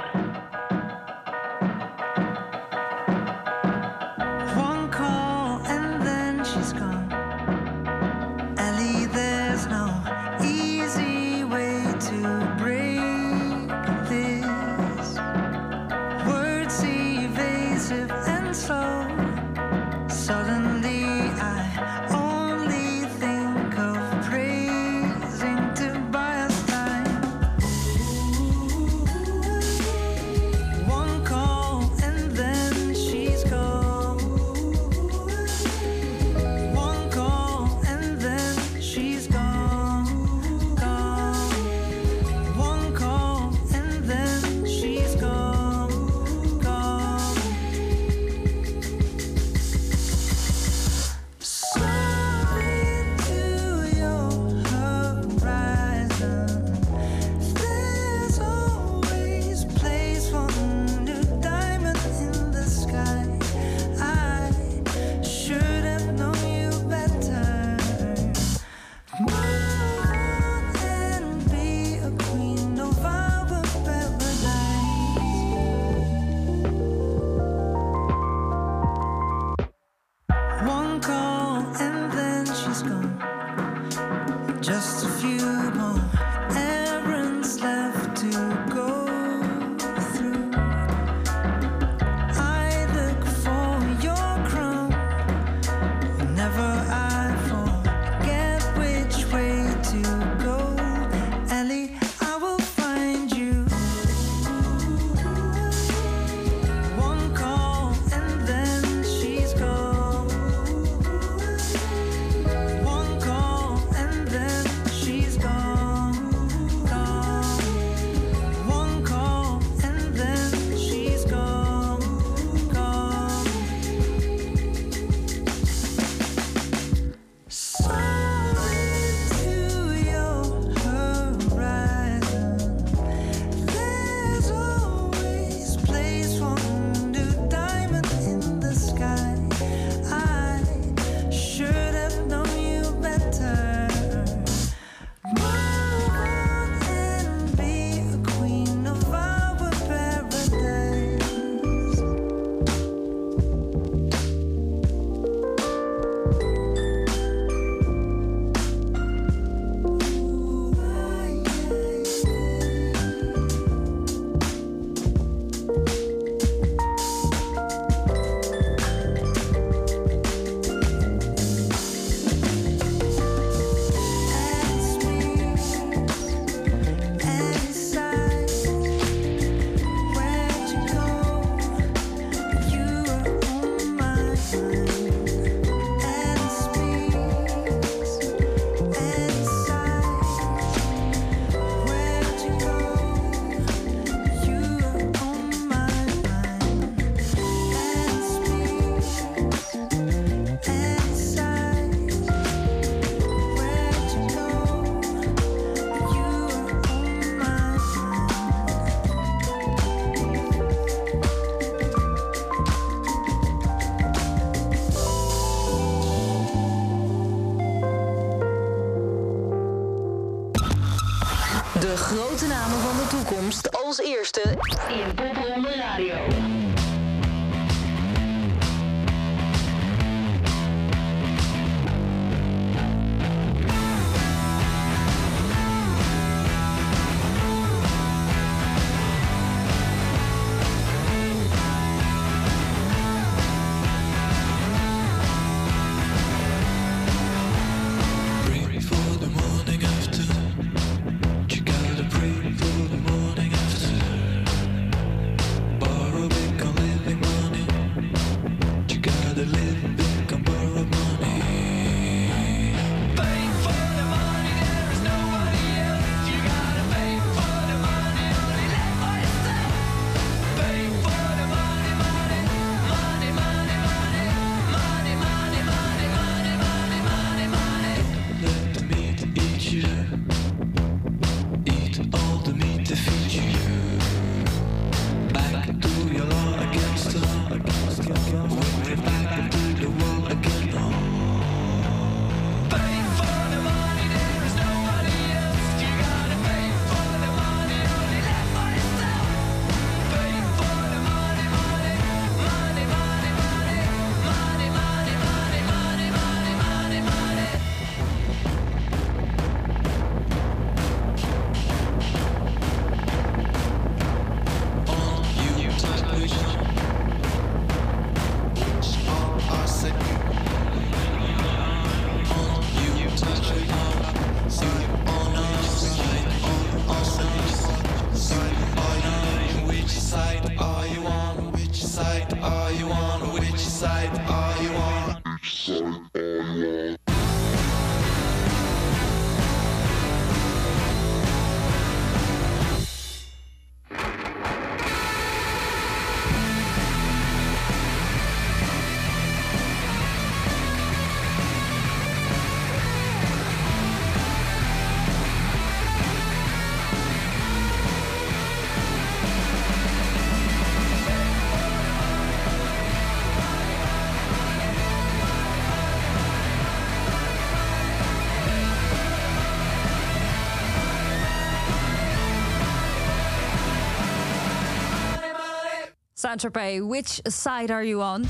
Which 376.89 377.19
side 377.23 377.73
are 377.73 377.87
you 377.87 378.15
on? 378.15 378.25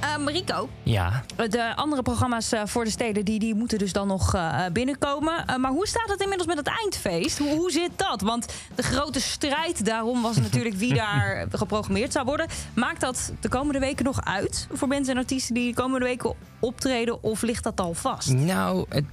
Ehm, 0.00 0.28
Rico, 0.28 0.68
Ja. 0.82 1.22
de 1.48 1.76
andere 1.76 2.02
programma's 2.02 2.52
eh, 2.52 2.60
voor 2.64 2.84
de 2.84 2.90
steden 2.90 3.24
die, 3.24 3.38
die 3.38 3.54
moeten 3.54 3.78
dus 3.78 3.92
dan 3.92 4.06
nog 4.06 4.34
eh, 4.34 4.64
binnenkomen. 4.72 5.46
Eh, 5.46 5.56
maar 5.56 5.70
hoe 5.70 5.86
staat 5.86 6.08
het 6.08 6.20
inmiddels 6.20 6.48
met 6.48 6.56
het 6.58 6.66
eindfeest? 6.82 7.38
Hoe, 7.38 7.56
hoe 7.56 7.70
zit 7.70 7.90
dat? 7.96 8.20
Want 8.20 8.46
de 8.74 8.82
grote 8.82 9.20
strijd 9.20 9.84
daarom 9.84 10.22
was 10.22 10.36
natuurlijk 10.46 10.74
wie 10.74 10.94
daar 10.94 11.46
geprogrammeerd 11.52 12.12
zou 12.12 12.24
worden. 12.24 12.46
Maakt 12.74 13.00
dat 13.00 13.32
de 13.40 13.48
komende 13.48 13.78
weken 13.78 14.04
nog 14.04 14.24
uit 14.24 14.66
voor 14.72 14.88
mensen 14.88 15.12
en 15.14 15.20
artiesten 15.20 15.54
die 15.54 15.68
de 15.74 15.80
komende 15.82 16.06
weken 16.06 16.34
optreden? 16.58 17.22
Of 17.22 17.42
ligt 17.42 17.64
dat 17.64 17.80
al 17.80 17.94
vast? 17.94 18.32
Nou, 18.32 18.84
het, 18.88 19.04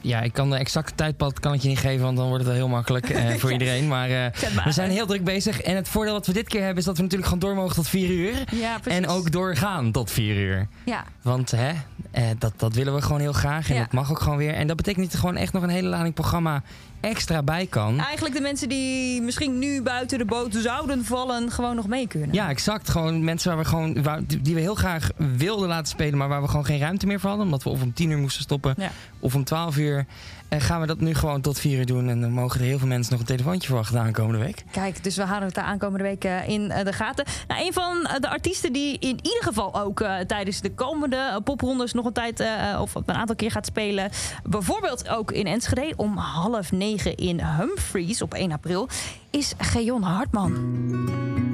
ja, 0.00 0.20
ik 0.20 0.32
kan 0.32 0.50
de 0.50 0.56
exacte 0.56 0.92
tijdpad 0.94 1.40
kan 1.40 1.52
ik 1.54 1.60
je 1.60 1.68
niet 1.68 1.78
geven, 1.78 2.04
want 2.04 2.16
dan 2.16 2.26
wordt 2.28 2.44
het 2.44 2.52
wel 2.52 2.60
heel 2.62 2.68
makkelijk 2.74 3.08
eh, 3.10 3.30
voor 3.40 3.52
iedereen. 3.52 3.88
Maar 3.88 4.10
eh, 4.10 4.54
maar 4.54 4.64
we 4.64 4.72
zijn 4.72 4.90
heel 4.90 5.06
druk 5.06 5.24
bezig. 5.24 5.60
En 5.60 5.76
het 5.76 5.88
voordeel 5.88 6.12
dat 6.12 6.26
we 6.26 6.32
dit 6.32 6.48
keer 6.48 6.60
hebben 6.60 6.78
is 6.78 6.84
dat 6.84 6.96
we 6.96 7.02
natuurlijk 7.02 7.30
gewoon 7.32 7.44
door 7.48 7.54
mogen 7.62 7.74
tot 7.76 7.88
4 7.88 8.10
uur. 8.10 8.44
Ja. 8.50 8.78
En 8.84 9.08
ook 9.08 9.32
doorgaan 9.32 9.90
tot 9.92 10.10
4 10.10 10.36
uur. 10.36 10.68
Ja, 10.84 11.04
Want 11.22 11.50
hè, 11.50 11.70
eh, 12.10 12.24
dat, 12.38 12.52
dat 12.56 12.74
willen 12.74 12.94
we 12.94 13.02
gewoon 13.02 13.20
heel 13.20 13.32
graag. 13.32 13.68
En 13.68 13.74
Ja. 13.74 13.80
dat 13.80 13.92
mag 13.92 14.10
ook 14.10 14.20
gewoon 14.20 14.38
weer. 14.38 14.54
En 14.54 14.66
dat 14.66 14.76
betekent 14.76 15.14
gewoon 15.16 15.36
echt 15.36 15.52
nog 15.52 15.62
een 15.62 15.68
hele 15.68 15.88
lading 15.88 16.14
programma 16.14 16.62
extra 17.00 17.42
bij 17.42 17.66
kan. 17.66 17.98
eigenlijk 17.98 18.34
de 18.34 18.40
mensen 18.40 18.68
die 18.68 19.20
misschien 19.22 19.58
nu 19.58 19.82
buiten 19.82 20.18
de 20.18 20.24
boot 20.24 20.54
zouden 20.54 21.04
vallen, 21.04 21.50
gewoon 21.50 21.76
nog 21.76 21.86
mee 21.86 22.06
kunnen. 22.08 22.32
Ja, 22.32 22.48
exact. 22.48 22.88
Gewoon 22.88 23.24
mensen 23.24 23.48
waar 23.48 23.58
we 23.58 23.64
gewoon, 23.68 24.02
waar, 24.02 24.20
die 24.40 24.54
we 24.54 24.60
heel 24.60 24.74
graag 24.74 25.10
wilden 25.16 25.68
laten 25.68 25.86
spelen, 25.86 26.18
maar 26.18 26.28
waar 26.28 26.42
we 26.42 26.48
gewoon 26.48 26.64
geen 26.64 26.78
ruimte 26.78 27.06
meer 27.06 27.20
voor 27.20 27.28
hadden. 27.28 27.46
Omdat 27.46 27.62
we 27.62 27.70
of 27.70 27.82
om 27.82 27.92
10 27.92 28.10
uur 28.10 28.18
moesten 28.18 28.42
stoppen 28.42 28.74
Ja. 28.78 28.90
of 29.20 29.34
om 29.34 29.44
12 29.44 29.76
uur. 29.76 30.06
En 30.50 30.60
gaan 30.60 30.80
we 30.80 30.86
dat 30.86 31.00
nu 31.00 31.14
gewoon 31.14 31.40
tot 31.40 31.58
4 31.58 31.78
uur 31.78 31.86
doen. 31.86 32.08
En 32.08 32.20
dan 32.20 32.30
mogen 32.32 32.60
er 32.60 32.66
heel 32.66 32.78
veel 32.78 32.88
mensen 32.88 33.12
nog 33.12 33.20
een 33.20 33.26
telefoontje 33.26 33.66
verwachten 33.66 33.94
de 33.94 34.00
aankomende 34.00 34.38
week. 34.38 34.64
Kijk, 34.70 35.04
dus 35.04 35.16
we 35.16 35.22
houden 35.22 35.46
het 35.46 35.54
de 35.54 35.62
aankomende 35.62 36.04
weken 36.04 36.46
in 36.46 36.70
eh, 36.70 36.84
de 36.84 36.92
gaten. 36.92 37.24
Nou, 37.48 37.66
een 37.66 37.72
van 37.72 38.06
eh, 38.06 38.20
de 38.20 38.28
artiesten 38.28 38.72
die 38.72 38.98
in 38.98 39.18
ieder 39.22 39.42
geval 39.42 39.80
ook 39.80 40.00
eh, 40.00 40.18
tijdens 40.18 40.60
de 40.60 40.70
komende 40.70 41.16
eh, 41.16 41.36
poprondes 41.44 41.92
nog 41.92 42.04
een 42.04 42.12
tijd 42.12 42.40
eh, 42.40 42.78
of 42.80 42.94
een 42.94 43.14
aantal 43.14 43.36
keer 43.36 43.50
gaat 43.50 43.66
spelen. 43.66 44.10
Bijvoorbeeld 44.44 45.08
ook 45.08 45.32
in 45.32 45.46
Enschede 45.46 45.92
om 45.96 46.16
half 46.16 46.72
negen 46.72 47.16
in 47.16 47.40
Humphries 47.40 48.22
op 48.22 48.34
1 48.34 48.52
april. 48.52 48.88
Is 49.30 49.54
Geon 49.58 50.02
Hartman. 50.02 51.49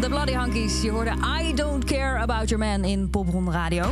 De 0.00 0.08
Bloody 0.08 0.32
Hankies. 0.32 0.82
Je 0.82 0.90
hoorde 0.90 1.12
I 1.42 1.54
Don't 1.54 1.84
Care 1.84 2.18
About 2.18 2.48
Your 2.48 2.64
Man 2.64 2.84
in 2.84 3.10
Popronde 3.10 3.50
Radio. 3.50 3.84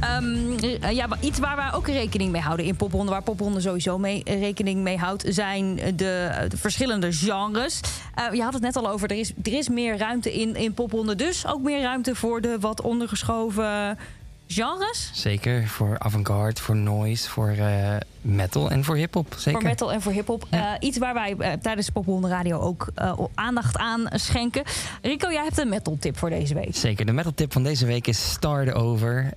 Ehm, 0.00 0.52
eh, 0.80 0.90
ja, 0.90 1.08
iets 1.20 1.38
waar 1.38 1.56
wij 1.56 1.72
ook 1.72 1.86
rekening 1.86 2.32
mee 2.32 2.40
houden 2.40 2.66
in 2.66 2.76
popronde, 2.76 3.10
waar 3.10 3.22
popronde 3.22 3.60
sowieso 3.60 3.98
mee 3.98 4.24
eh, 4.24 4.40
rekening 4.40 4.80
mee 4.80 4.96
houdt, 4.96 5.24
zijn 5.28 5.76
de, 5.76 6.30
de 6.48 6.56
verschillende 6.56 7.12
genres. 7.12 7.80
Eh, 8.14 8.32
je 8.32 8.42
had 8.42 8.52
het 8.52 8.62
net 8.62 8.76
al 8.76 8.90
over, 8.90 9.10
er 9.10 9.18
is, 9.18 9.32
er 9.42 9.52
is 9.52 9.68
meer 9.68 9.96
ruimte 9.96 10.32
in, 10.32 10.56
in 10.56 10.74
popronde, 10.74 11.14
dus 11.14 11.46
ook 11.46 11.62
meer 11.62 11.80
ruimte 11.80 12.14
voor 12.14 12.40
de 12.40 12.56
wat 12.60 12.80
ondergeschoven 12.80 13.98
genres. 14.46 15.10
Zeker, 15.12 15.66
voor 15.66 15.98
avant-garde, 15.98 16.60
voor 16.60 16.76
noise, 16.76 17.28
voor 17.28 17.48
eh, 17.48 17.96
metal 18.22 18.70
en 18.70 18.84
voor 18.84 18.96
hip-hop. 18.96 19.34
Zeker. 19.36 19.60
Voor 19.60 19.68
metal 19.68 19.92
en 19.92 20.02
voor 20.02 20.12
hip-hop. 20.12 20.46
Ja. 20.50 20.74
Eh, 20.74 20.88
iets 20.88 20.98
waar 20.98 21.14
wij 21.14 21.36
eh, 21.38 21.52
tijdens 21.52 21.90
Popronde 21.90 22.28
Radio 22.28 22.58
ook 22.58 22.88
eh, 22.94 23.18
aandacht 23.34 23.76
aan 23.76 24.06
schenken. 24.10 24.62
Rico, 25.02 25.32
jij 25.32 25.42
hebt 25.42 25.58
een 25.58 25.68
metal 25.68 25.96
tip 26.00 26.18
voor 26.18 26.30
deze 26.30 26.54
week. 26.54 26.76
Zeker. 26.76 27.06
De 27.06 27.12
metal 27.12 27.34
tip 27.34 27.52
van 27.52 27.62
deze 27.62 27.86
week 27.86 28.06
is 28.06 28.30
Start 28.30 28.72
Over 28.72 29.30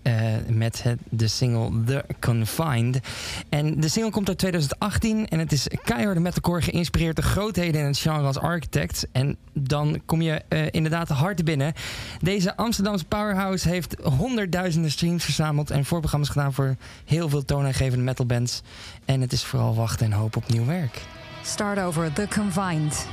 met 0.48 0.84
het, 0.84 1.00
de 1.10 1.28
single 1.28 1.84
The 1.86 2.06
Confined. 2.20 3.00
En 3.50 3.80
de 3.80 3.88
single 3.88 4.12
komt 4.12 4.28
uit 4.28 4.38
2018 4.38 5.28
en 5.28 5.40
het 5.40 5.52
is 5.52 5.68
keiharde 5.84 6.20
metalcore 6.20 6.62
geïnspireerd 6.62 7.16
door 7.16 7.26
grootheden 7.26 7.82
in 7.82 7.88
het 7.88 7.98
genre 7.98 8.26
als 8.26 8.38
Architects. 8.38 9.06
En 9.12 9.38
dan 9.54 10.02
kom 10.06 10.22
je 10.22 10.42
inderdaad 10.72 11.10
hard 11.10 11.44
binnen. 11.44 11.74
Deze 12.22 12.58
Amsterdamse 12.58 13.06
powerhouse 13.06 13.70
heeft 13.70 13.96
honderdduizenden 14.04 14.92
streams 14.92 15.24
verzameld 15.24 15.70
en 15.70 15.86
voorprogramma's 15.86 16.30
gedaan 16.30 16.54
voor 16.54 16.76
heel 17.06 17.30
veel 17.30 17.46
toonaangevende 17.46 18.04
metalbands. 18.04 18.62
En 19.06 19.22
het 19.22 19.32
is 19.32 19.44
vooral 19.44 19.76
wachten 19.76 20.06
en 20.06 20.12
hopen 20.12 20.42
op 20.42 20.50
nieuw 20.50 20.66
werk. 20.66 21.02
Start 21.44 21.80
over 21.80 22.14
The 22.14 22.28
Confined. 22.30 23.08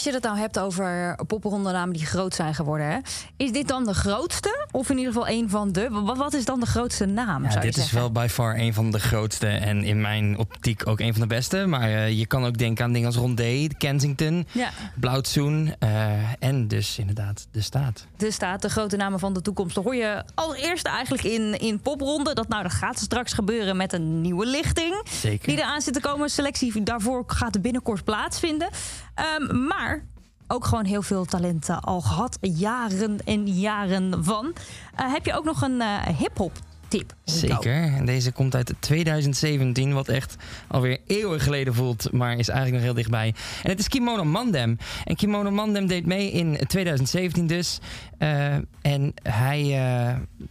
Als 0.00 0.08
je 0.08 0.14
het 0.14 0.24
nou 0.24 0.38
hebt 0.38 0.58
over 0.58 1.18
popronde 1.26 1.72
die 1.92 2.06
groot 2.06 2.34
zijn 2.34 2.54
geworden, 2.54 2.86
hè, 2.86 2.98
is 3.36 3.52
dit 3.52 3.68
dan 3.68 3.84
de 3.84 3.94
grootste? 3.94 4.59
Of 4.80 4.90
in 4.90 4.98
ieder 4.98 5.12
geval 5.12 5.28
een 5.28 5.50
van 5.50 5.72
de? 5.72 5.88
Wat, 6.16 6.34
is 6.34 6.44
dan 6.44 6.60
de 6.60 6.66
grootste 6.66 7.06
naam? 7.06 7.42
Ja, 7.42 7.50
zou 7.50 7.64
dit 7.64 7.76
is 7.76 7.92
wel 7.92 8.12
by 8.12 8.26
far 8.30 8.58
een 8.58 8.74
van 8.74 8.90
de 8.90 9.00
grootste 9.00 9.46
en 9.46 9.84
in 9.84 10.00
mijn 10.00 10.38
optiek 10.38 10.86
ook 10.86 11.00
een 11.00 11.12
van 11.12 11.20
de 11.20 11.26
beste. 11.26 11.66
Maar 11.66 11.88
eh, 11.88 12.18
je 12.18 12.26
kan 12.26 12.44
ook 12.44 12.58
denken 12.58 12.84
aan 12.84 12.92
dingen 12.92 13.06
als 13.06 13.16
Rondé, 13.16 13.66
Kensington, 13.78 14.46
Ja. 14.52 14.70
Blauwtsoen 15.00 15.74
eh, 15.78 16.12
en 16.38 16.68
dus 16.68 16.98
inderdaad 16.98 17.46
de 17.50 17.60
staat. 17.60 18.06
De 18.16 18.30
staat, 18.30 18.62
de 18.62 18.68
grote 18.68 18.96
namen 18.96 19.18
van 19.18 19.34
de 19.34 19.42
toekomst. 19.42 19.74
Dat 19.74 19.84
hoor 19.84 19.94
je 19.94 20.24
als 20.34 20.56
eerste 20.56 20.88
eigenlijk 20.88 21.24
in, 21.24 21.58
in 21.58 21.80
popronde. 21.80 22.34
Dat, 22.34 22.48
nou, 22.48 22.62
dat 22.62 22.72
gaat 22.72 22.98
straks 22.98 23.32
gebeuren 23.32 23.76
met 23.76 23.92
een 23.92 24.20
nieuwe 24.20 24.46
lichting. 24.46 25.02
Zeker. 25.10 25.48
Die 25.48 25.58
eraan 25.58 25.80
zit 25.80 25.94
te 25.94 26.00
komen. 26.00 26.30
Selectie 26.30 26.82
daarvoor 26.82 27.24
gaat 27.26 27.62
binnenkort 27.62 28.04
plaatsvinden. 28.04 28.68
Ehm, 29.14 29.66
maar 29.66 30.04
ook 30.50 30.64
gewoon 30.64 30.84
heel 30.84 31.02
veel 31.02 31.24
talenten 31.24 31.80
al 31.80 32.00
gehad. 32.00 32.38
Jaren 32.40 33.18
en 33.24 33.46
jaren 33.46 34.24
van. 34.24 34.54
Eh, 34.94 35.12
heb 35.12 35.26
je 35.26 35.34
ook 35.34 35.44
nog 35.44 35.62
een 35.62 35.80
eh 35.80 36.06
hip-hop 36.06 36.52
tip? 36.90 37.14
Zeker. 37.24 37.82
En 37.82 38.06
deze 38.06 38.32
komt 38.32 38.54
uit 38.54 38.74
2017, 38.78 39.92
wat 39.92 40.08
echt 40.08 40.36
alweer 40.68 40.98
eeuwen 41.06 41.40
geleden 41.40 41.74
voelt, 41.74 42.12
maar 42.12 42.36
is 42.36 42.48
eigenlijk 42.48 42.76
nog 42.76 42.82
heel 42.82 42.94
dichtbij. 42.94 43.34
En 43.62 43.70
het 43.70 43.78
is 43.78 43.88
Kimono 43.88 44.24
Mandem. 44.24 44.76
En 45.04 45.16
Kimono 45.16 45.50
Mandem 45.50 45.86
deed 45.86 46.06
mee 46.06 46.30
in 46.30 46.58
2017 46.66 47.46
dus. 47.46 47.78
Eh, 48.18 48.54
en 48.82 49.14
hij, 49.22 49.62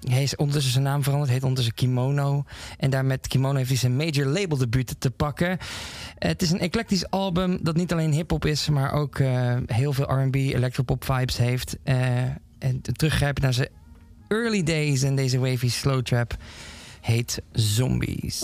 hij 0.01 0.23
is 0.23 0.35
ondertussen 0.35 0.71
zijn 0.71 0.83
naam 0.83 1.03
veranderd, 1.03 1.31
heet 1.31 1.41
ondertussen 1.41 1.75
Kimono. 1.75 2.43
En 2.77 2.89
daar 2.89 3.05
met 3.05 3.27
Kimono 3.27 3.57
heeft 3.57 3.69
hij 3.69 3.77
zijn 3.77 3.95
major 3.95 4.25
label 4.25 4.57
debuut 4.57 4.95
te 4.99 5.11
pakken. 5.11 5.57
het 6.17 6.41
is 6.41 6.51
een 6.51 6.59
eclectisch 6.59 7.09
album 7.09 7.59
dat 7.61 7.75
niet 7.75 7.91
alleen 7.91 8.11
hip-hop 8.11 8.45
is, 8.45 8.69
maar 8.69 8.91
ook 8.91 9.19
eh, 9.19 9.57
heel 9.65 9.93
veel 9.93 10.11
RB, 10.11 10.35
electropop 10.35 11.05
vibes 11.05 11.37
heeft. 11.37 11.77
En 12.59 12.81
teruggrijpen 12.81 13.43
naar 13.43 13.53
zijn 13.53 13.69
early 14.29 14.63
days 14.63 15.03
en 15.03 15.15
deze 15.15 15.39
wavy 15.39 15.69
slow 15.69 16.01
trap 16.01 16.35
heet 17.01 17.41
Zombies. 17.51 18.43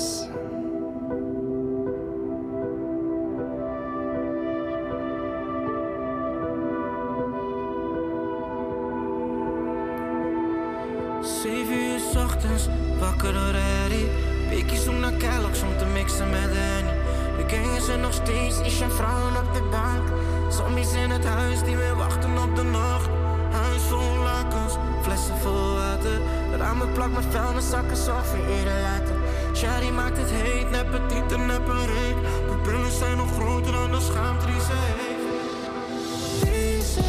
Ochtends, 12.18 12.68
wakker 13.00 13.34
door 13.34 13.54
herrie. 13.54 14.06
Pikjes 14.50 14.84
doen 14.84 15.00
naar 15.00 15.12
Kellogg's 15.12 15.62
om 15.62 15.78
te 15.78 15.86
mixen 15.86 16.30
met. 16.30 16.50
De 17.38 17.44
gang 17.48 17.78
is 17.78 17.88
er 17.88 18.00
nog 18.00 18.14
steeds, 18.14 18.60
is 18.60 18.82
en 18.82 18.92
vrouwen 18.92 19.38
op 19.38 19.54
de 19.54 19.62
bank. 19.72 20.04
Zombies 20.52 20.94
in 20.94 21.10
het 21.10 21.26
huis 21.26 21.64
die 21.64 21.76
weer 21.76 21.96
wachten 21.96 22.38
op 22.38 22.56
de 22.56 22.64
nacht. 22.64 23.10
Huis 23.56 23.82
vol 23.89 24.18
lakens, 24.24 24.74
flessen 25.01 25.38
vol 25.38 25.76
water. 25.76 26.20
Ramen 26.58 26.91
plak 26.91 27.12
met 27.12 27.26
vuilniszakken, 27.30 27.97
zorg 27.97 28.26
voor 28.26 28.45
eerder 28.45 28.82
later. 28.82 29.16
Shari 29.53 29.91
maakt 29.91 30.18
het 30.18 30.32
heet, 30.32 30.70
neppe 30.70 31.06
tieten, 31.06 31.45
neppe 31.45 31.86
reet. 31.86 32.18
Pupillen 32.47 32.91
zijn 32.91 33.18
nog 33.18 33.32
groter 33.34 33.72
dan 33.72 33.91
de 33.91 33.99
schaamte 33.99 34.45
die 34.45 34.62
ze 34.62 34.76
heeft. 34.76 35.24
Deze 36.43 37.01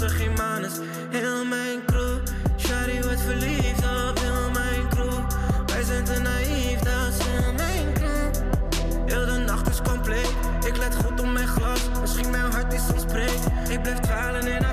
Heel 0.00 1.44
mijn 1.44 1.84
crew, 1.86 2.18
Shari 2.58 3.02
wordt 3.02 3.20
verliefd 3.20 3.78
op 3.78 4.18
heel 4.18 4.50
mijn 4.50 4.88
crew. 4.88 5.20
Wij 5.66 5.82
zijn 5.82 6.04
te 6.04 6.20
naïef, 6.20 6.78
dat 6.78 7.08
is 7.08 7.24
heel 7.26 7.52
mijn 7.52 7.92
crew. 7.94 8.44
Heel 9.06 9.26
de 9.26 9.42
nacht 9.46 9.68
is 9.68 9.82
compleet, 9.82 10.34
ik 10.66 10.76
let 10.76 10.94
goed 10.94 11.20
op 11.20 11.26
mijn 11.32 11.46
glas. 11.46 11.80
Misschien 12.00 12.30
mijn 12.30 12.52
hart 12.52 12.72
is 12.72 12.86
soms 12.86 13.04
breed. 13.04 13.40
Ik 13.68 13.82
blijf 13.82 13.98
dwalen 13.98 14.46
in 14.46 14.64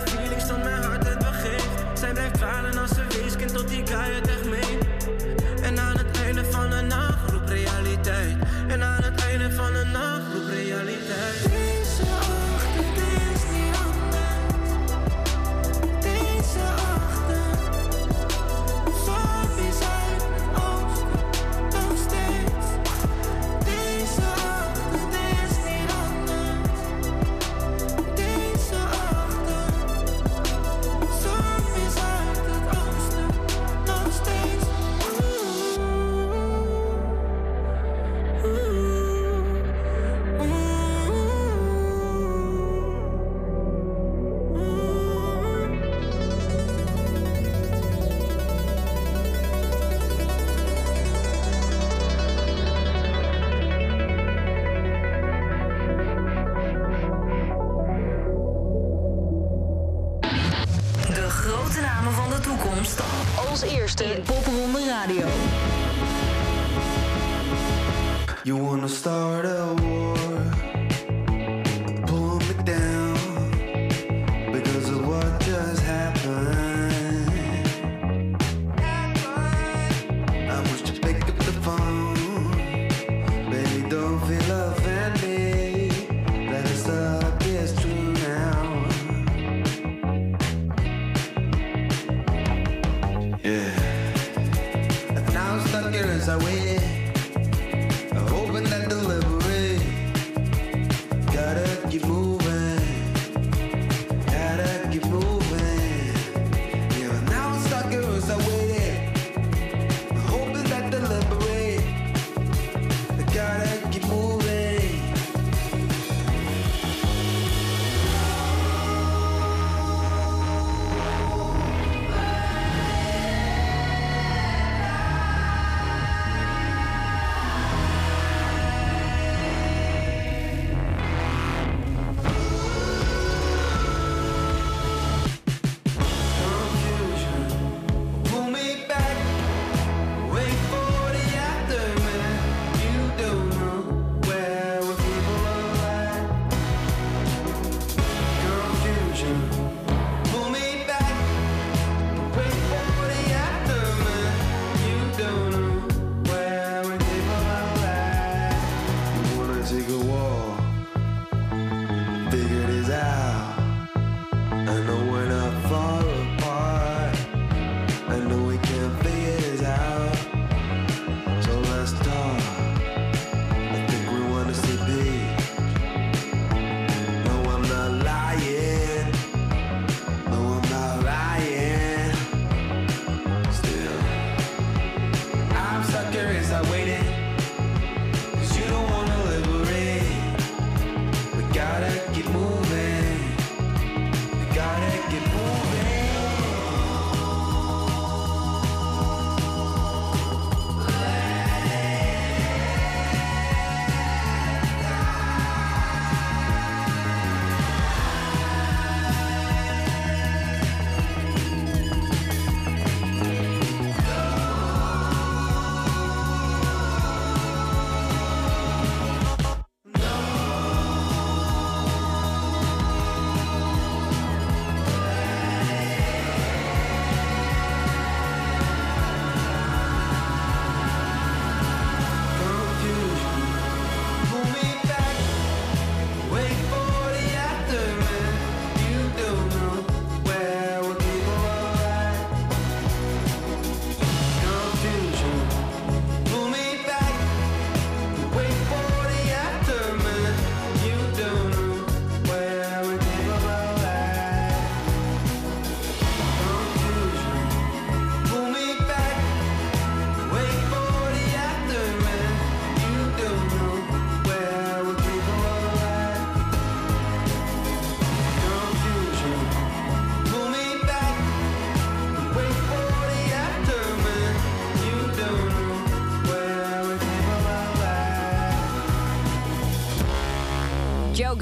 I 96.30 96.36
waited 96.36 96.97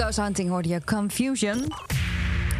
Ghost 0.06 0.20
Hunting 0.20 0.49
hoorde 0.49 0.70
je 0.70 0.82
Confusion. 0.84 1.72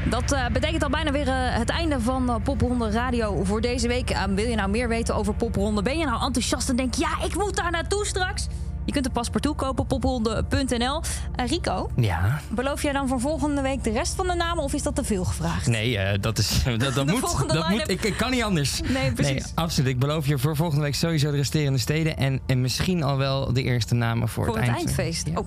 Dat 0.10 0.32
eh, 0.32 0.48
betekent 0.54 0.84
al 0.84 0.90
bijna 0.90 1.12
weer 1.12 1.28
eh, 1.28 1.34
het 1.38 1.70
einde 1.70 2.00
van 2.00 2.30
eh, 2.30 2.36
Popronde 2.44 2.90
Radio 2.90 3.44
voor 3.44 3.62
deze 3.62 3.88
week. 3.88 4.16
Wil 4.36 4.48
je 4.48 4.56
nou 4.56 4.70
meer 4.70 4.88
weten 4.88 5.16
over 5.16 5.34
Popronde? 5.34 5.82
Ben 5.82 5.98
je 5.98 6.06
nou 6.06 6.24
enthousiast 6.26 6.70
en 6.70 6.76
denk 6.76 6.94
je, 6.94 7.02
ja, 7.02 7.26
ik 7.26 7.36
moet 7.36 7.56
daar 7.56 7.72
naartoe 7.72 8.06
straks? 8.06 8.48
Je 8.86 8.92
kunt 8.92 9.06
een 9.06 9.12
paspartout 9.12 9.56
kopen, 9.58 9.86
popronde.nl. 9.86 11.02
Rico, 11.36 11.90
Ja. 11.96 12.40
beloof 12.50 12.82
jij 12.82 12.94
dan 12.94 13.08
voor 13.08 13.20
volgende 13.20 13.62
week 13.62 13.84
de 13.84 13.92
rest 13.92 14.16
van 14.16 14.28
de 14.28 14.34
namen 14.34 14.64
of 14.64 14.74
is 14.74 14.84
dat 14.84 14.96
te 14.96 15.04
veel 15.04 15.26
gevraagd? 15.26 15.68
Nee, 15.68 16.20
dat, 16.20 16.38
is, 16.38 16.64
dat, 16.64 16.80
dat 16.80 16.94
De 16.94 17.04
moet. 17.06 17.48
Dat 17.48 17.70
moet 17.70 17.90
ik, 17.90 18.04
ik 18.04 18.18
kan 18.18 18.32
niet 18.32 18.44
anders. 18.44 18.82
Nee, 18.88 19.12
precies. 19.12 19.52
absoluut. 19.56 19.90
Ik 19.90 20.00
beloof 20.00 20.28
je 20.28 20.38
voor 20.38 20.56
volgende 20.56 20.84
week 20.84 20.96
sowieso 20.96 21.32
de 21.32 21.38
resterende 21.38 21.80
steden. 21.80 22.18
En, 22.18 22.40
en 22.46 22.62
misschien 22.62 23.04
al 23.04 23.18
wel 23.18 23.54
de 23.54 23.64
eerste 23.64 23.96
namen 23.96 24.30
voor, 24.30 24.46
Voor 24.46 24.56
het 24.58 24.64
eind- 24.66 24.78
eindfeest. 24.78 25.28
Ja. 25.28 25.40
Oh, 25.40 25.46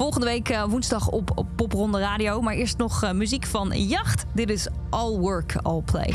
volgende 0.00 0.26
week 0.26 0.48
eh, 0.48 0.64
woensdag 0.64 1.08
op, 1.08 1.32
op 1.34 1.46
Popronde 1.56 1.98
Radio. 1.98 2.40
Maar 2.40 2.54
eerst 2.54 2.78
nog 2.78 3.02
eh, 3.02 3.12
muziek 3.12 3.46
van 3.46 3.86
Jacht. 3.86 4.24
Dit 4.34 4.50
is 4.50 4.68
All 4.90 5.18
Work, 5.18 5.56
All 5.62 5.82
Play. 5.82 6.14